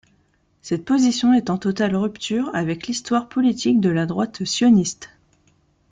[0.63, 5.11] Cette position est en totale rupture avec l'histoire politique de la droite sioniste.